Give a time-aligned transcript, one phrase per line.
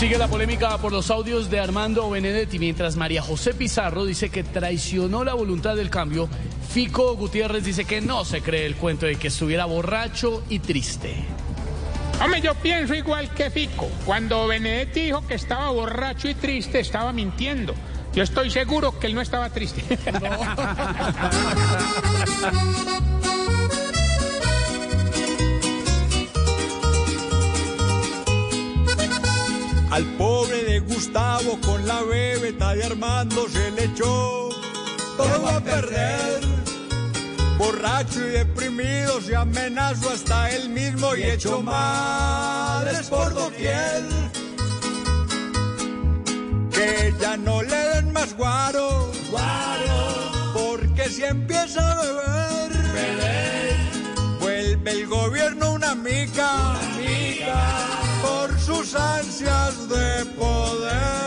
[0.00, 4.42] Sigue la polémica por los audios de Armando Benedetti, mientras María José Pizarro dice que
[4.42, 6.26] traicionó la voluntad del cambio.
[6.70, 11.16] Fico Gutiérrez dice que no se cree el cuento de que estuviera borracho y triste.
[12.18, 13.90] Hombre, yo pienso igual que Fico.
[14.06, 17.74] Cuando Benedetti dijo que estaba borracho y triste, estaba mintiendo.
[18.14, 19.84] Yo estoy seguro que él no estaba triste.
[29.90, 34.50] Al pobre de Gustavo con la bebeta de Armando se le echó.
[35.16, 36.40] Todo a perder.
[37.58, 44.02] Borracho y deprimido se amenazó hasta él mismo y echó males por doquier.
[46.70, 52.70] Que ya no le den más guaro, guaro, porque si empieza a beber,
[54.40, 56.78] vuelve el gobierno una mica,
[58.70, 61.20] sus ansias de poder.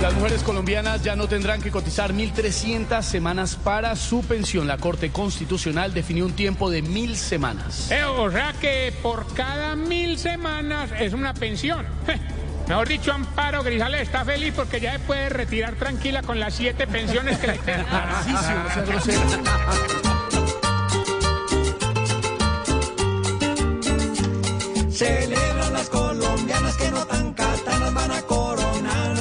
[0.00, 4.66] Las mujeres colombianas ya no tendrán que cotizar 1.300 semanas para su pensión.
[4.66, 7.90] La Corte Constitucional definió un tiempo de mil semanas.
[7.90, 11.86] Eh, o sea que por cada mil semanas es una pensión.
[12.68, 16.86] Mejor dicho, Amparo Grisales está feliz porque ya se puede retirar tranquila con las siete
[16.86, 17.86] pensiones que le quedan.
[19.02, 19.26] Sea.
[24.90, 29.16] Celebran las colombianas que no tan catanas van a coronar.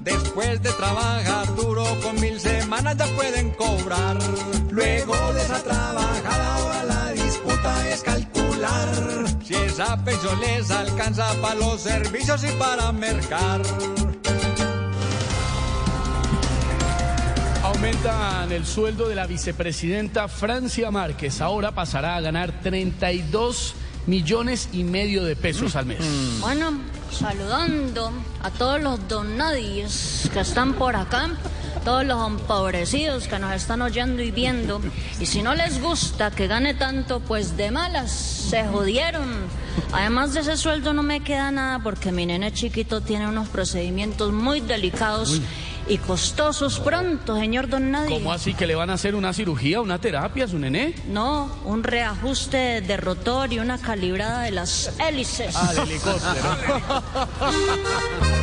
[0.00, 4.16] Después de trabajar duro con mil semanas ya pueden cobrar.
[4.70, 5.15] Luego
[9.78, 13.60] esa pensión les alcanza para los servicios y para mercar.
[17.62, 21.42] Aumentan el sueldo de la vicepresidenta Francia Márquez.
[21.42, 23.74] Ahora pasará a ganar 32
[24.06, 25.98] millones y medio de pesos al mes.
[26.40, 28.12] Bueno, saludando
[28.42, 31.36] a todos los donadies que están por acá,
[31.84, 34.80] todos los empobrecidos que nos están oyendo y viendo.
[35.20, 39.46] Y si no les gusta que gane tanto, pues de malas, se jodieron.
[39.92, 44.32] Además de ese sueldo no me queda nada porque mi nene chiquito tiene unos procedimientos
[44.32, 45.40] muy delicados
[45.88, 48.16] y costosos pronto, señor Don Nadie.
[48.16, 50.94] ¿Cómo así que le van a hacer una cirugía, una terapia a su nené?
[51.08, 55.54] No, un reajuste de rotor y una calibrada de las hélices.
[55.56, 56.56] Ah, de helicóptero.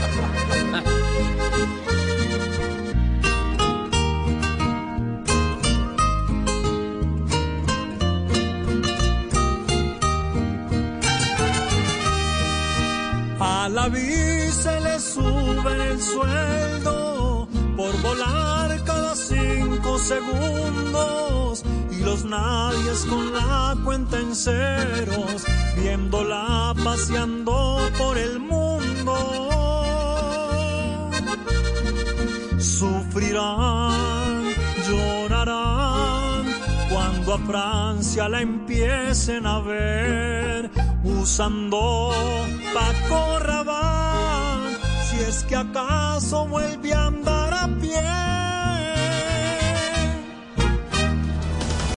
[13.63, 17.47] A la vice le suben el sueldo
[17.77, 25.45] por volar cada cinco segundos y los nadies con la cuenta en ceros
[25.77, 29.15] viéndola paseando por el mundo.
[32.57, 34.43] Sufrirán,
[34.89, 36.43] llorarán
[36.91, 40.52] cuando a Francia la empiecen a ver
[41.03, 42.11] usando
[42.73, 48.12] Paco Rabanne, si es que acaso vuelve a andar a pie.